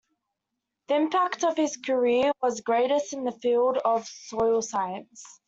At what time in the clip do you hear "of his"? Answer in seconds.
1.43-1.77